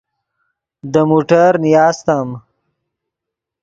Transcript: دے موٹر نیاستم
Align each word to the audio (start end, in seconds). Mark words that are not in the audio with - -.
دے 0.91 1.01
موٹر 1.09 1.51
نیاستم 1.63 2.27